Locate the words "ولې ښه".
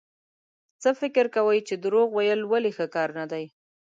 2.51-2.85